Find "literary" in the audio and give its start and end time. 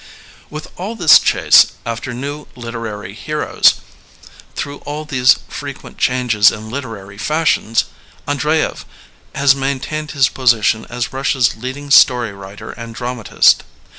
2.55-3.13, 6.71-7.19